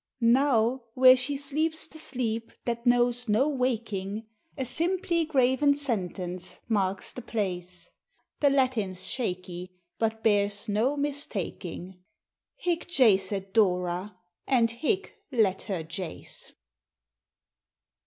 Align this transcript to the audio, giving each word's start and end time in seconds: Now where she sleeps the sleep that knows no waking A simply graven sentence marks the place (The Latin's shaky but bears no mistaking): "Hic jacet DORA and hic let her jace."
Now 0.23 0.85
where 0.95 1.15
she 1.15 1.37
sleeps 1.37 1.85
the 1.85 1.99
sleep 1.99 2.51
that 2.65 2.87
knows 2.87 3.29
no 3.29 3.47
waking 3.47 4.25
A 4.57 4.65
simply 4.65 5.25
graven 5.25 5.75
sentence 5.75 6.59
marks 6.67 7.13
the 7.13 7.21
place 7.21 7.91
(The 8.39 8.49
Latin's 8.49 9.05
shaky 9.05 9.75
but 9.99 10.23
bears 10.23 10.67
no 10.67 10.97
mistaking): 10.97 11.99
"Hic 12.55 12.87
jacet 12.87 13.53
DORA 13.53 14.17
and 14.47 14.71
hic 14.71 15.13
let 15.31 15.61
her 15.69 15.83
jace." 15.83 16.51